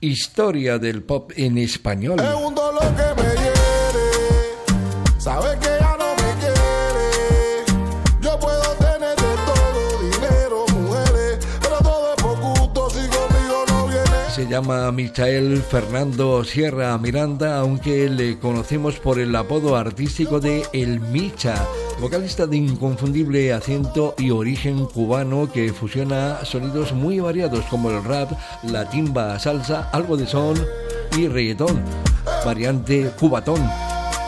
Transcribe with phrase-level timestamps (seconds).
[0.00, 2.20] Historia del pop en español.
[2.20, 4.06] Es un dolor que me hiere.
[5.18, 7.64] Sabe que ya no me quiere.
[8.20, 12.90] Yo puedo tener de todo, dinero, mujeres, pero todo es por gusto.
[12.90, 14.30] Si conmigo no viene.
[14.36, 21.00] Se llama Michael Fernando Sierra Miranda, aunque le conocemos por el apodo artístico de El
[21.00, 21.66] Micha,
[22.00, 28.32] vocalista de inconfundible acento y origen cubano que fusiona sonidos muy variados como el rap,
[28.62, 30.56] la timba, salsa, algo de son
[31.16, 31.82] y reggaetón,
[32.44, 33.68] variante cubatón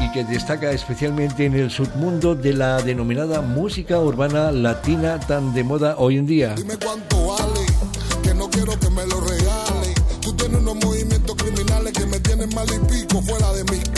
[0.00, 5.64] y que destaca especialmente en el submundo de la denominada música urbana latina tan de
[5.64, 6.54] moda hoy en día.
[6.54, 7.66] Dime cuánto vale,
[8.22, 9.94] que no quiero que me lo regale.
[10.20, 13.93] Tú tienes unos movimientos criminales que me tienen mal y pico fuera de mis.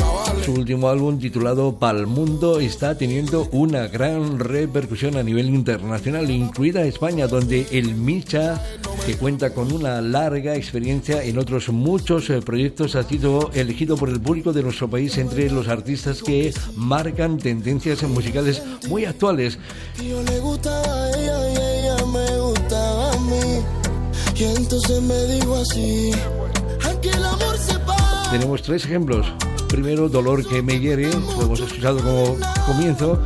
[0.47, 6.85] Su último álbum titulado Pal Mundo está teniendo una gran repercusión a nivel internacional, incluida
[6.85, 8.63] España, donde el Micha,
[9.05, 14.09] que cuenta con una larga experiencia en otros muchos eh, proyectos, ha sido elegido por
[14.09, 19.59] el público de nuestro país entre los artistas que marcan tendencias musicales muy actuales.
[20.01, 20.13] Y
[24.45, 25.27] entonces me
[25.57, 26.13] así:
[28.37, 29.27] Tenemos tres ejemplos.
[29.67, 33.19] Primero, Dolor que me hiere, lo hemos escuchado como comienzo.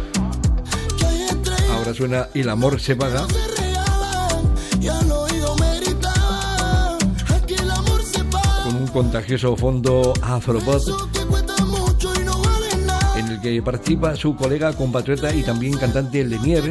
[1.72, 3.26] Ahora suena El amor se paga.
[8.62, 10.80] con un contagioso fondo afropop
[13.16, 16.70] en el que participa su colega compatriota y también cantante Lenier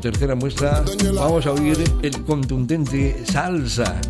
[0.00, 4.00] tercera muestra vamos a oír el contundente Salsa.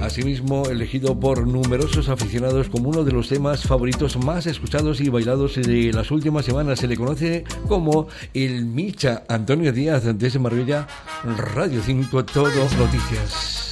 [0.00, 5.54] Asimismo elegido por numerosos aficionados como uno de los temas favoritos más escuchados y bailados
[5.56, 6.80] de las últimas semanas.
[6.80, 10.86] Se le conoce como el Micha Antonio Díaz desde Marbella
[11.24, 13.71] Radio 5 Todo Noticias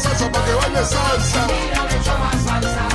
[0.00, 1.46] salsa, pa' que baile salsa.
[1.46, 2.88] Le echó más salsa.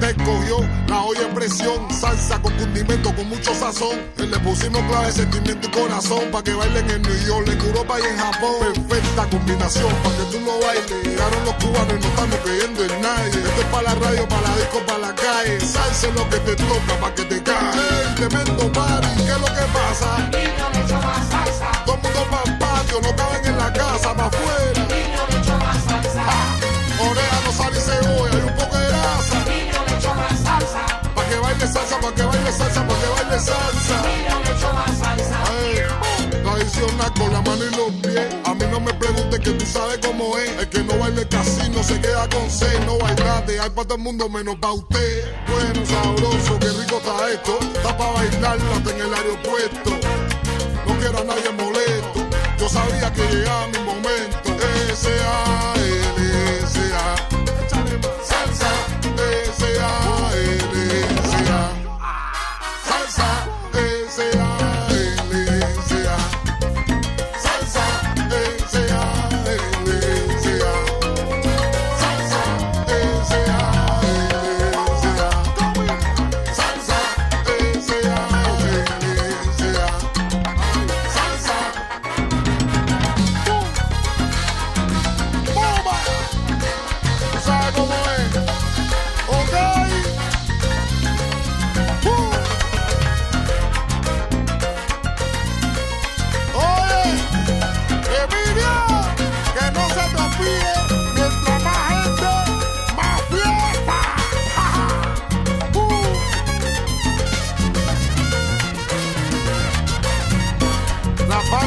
[0.00, 3.98] Te cogió la olla en presión, salsa con condimento, con mucho sazón.
[4.16, 8.04] Le pusimos clave, sentimiento y corazón, pa' que bailen en New York, en Europa y
[8.06, 8.54] en Japón.
[8.60, 11.04] Perfecta combinación, pa' que tú lo bailes.
[11.04, 13.40] Llegaron los cubanos y no estamos creyendo en nadie.
[13.40, 15.60] Esto es pa' la radio, pa' la disco, pa' la calle.
[15.60, 17.77] Salsa es lo que te toca, pa' que te cae.
[33.48, 34.18] Salsa.
[37.16, 38.28] Con la mano y los pies.
[38.44, 40.50] A mí no me preguntes que tú sabes cómo es.
[40.58, 42.78] El que no baile casino se queda con seis.
[42.86, 45.24] No bailate, hay para todo el mundo menos pa' usted.
[45.48, 47.58] Bueno, sabroso, qué rico está esto.
[47.74, 49.90] Está pa' bailarlo hasta en el aeropuerto.
[50.86, 52.20] No quiero a nadie molesto.
[52.58, 54.47] Yo sabía que llegaba mi momento.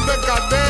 [0.05, 0.60] the goddamn